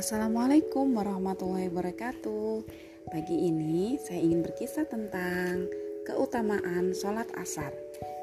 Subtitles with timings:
[0.00, 2.64] Assalamualaikum warahmatullahi wabarakatuh.
[3.12, 5.68] Pagi ini saya ingin berkisah tentang
[6.08, 7.68] keutamaan sholat asar.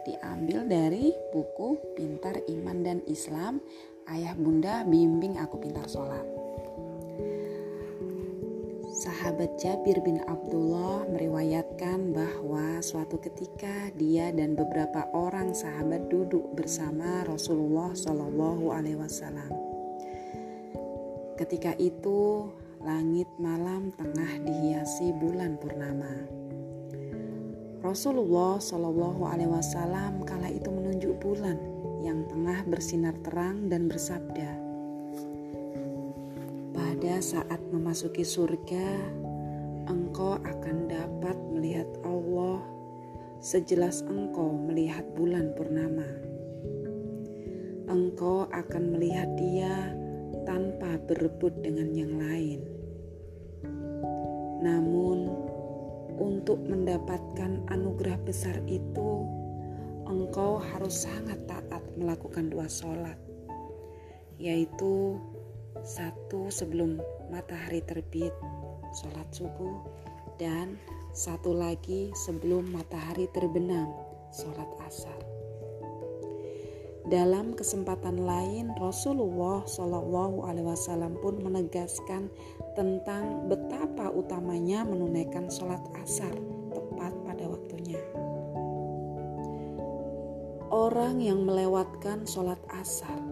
[0.01, 3.61] Diambil dari buku Pintar Iman dan Islam,
[4.09, 6.25] Ayah Bunda Bimbing Aku Pintar Sholat.
[8.97, 17.21] Sahabat Jabir bin Abdullah meriwayatkan bahwa suatu ketika dia dan beberapa orang sahabat duduk bersama
[17.29, 19.66] Rasulullah Shallallahu Alaihi Wasallam.
[21.37, 22.49] Ketika itu,
[22.81, 26.25] langit malam tengah dihiasi bulan purnama.
[27.85, 31.61] Rasulullah Shallallahu Alaihi Wasallam kala itu menunjuk bulan
[32.01, 34.49] yang tengah bersinar terang dan bersabda,
[36.73, 38.97] "Pada saat memasuki surga,
[39.93, 42.65] engkau akan dapat melihat Allah
[43.45, 46.09] sejelas engkau melihat bulan purnama.
[47.85, 50.06] Engkau akan melihat Dia."
[50.47, 52.63] Tanpa berebut dengan yang lain.
[54.63, 55.27] Namun,
[56.15, 59.27] untuk mendapatkan anugerah besar itu,
[60.07, 63.19] engkau harus sangat taat melakukan dua sholat,
[64.39, 65.19] yaitu
[65.83, 68.31] satu sebelum matahari terbit,
[69.03, 69.83] sholat subuh,
[70.39, 70.79] dan
[71.11, 73.91] satu lagi sebelum matahari terbenam,
[74.31, 75.19] sholat asar.
[77.07, 82.27] Dalam kesempatan lain, Rasulullah Shallallahu Alaihi Wasallam pun menegaskan
[82.75, 86.35] tentang betapa utamanya menunaikan sholat asar
[86.75, 88.03] tepat pada waktunya.
[90.67, 93.23] Orang yang melewatkan sholat asar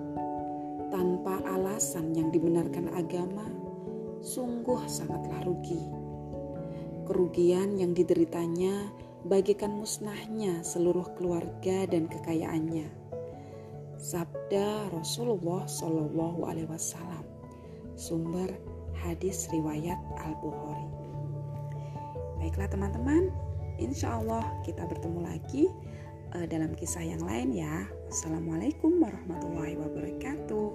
[0.87, 3.43] tanpa alasan yang dibenarkan agama
[4.23, 5.83] sungguh sangatlah rugi.
[7.11, 8.87] Kerugian yang dideritanya
[9.27, 13.04] bagikan musnahnya seluruh keluarga dan kekayaannya
[13.95, 17.23] Sabda Rasulullah Shallallahu Alaihi Wasallam.
[17.95, 18.51] Sumber
[18.91, 20.87] hadis riwayat Al Bukhari.
[22.43, 23.31] Baiklah teman-teman,
[23.79, 25.71] insya Allah kita bertemu lagi
[26.35, 27.87] uh, dalam kisah yang lain ya.
[28.11, 30.67] Assalamualaikum warahmatullahi wabarakatuh.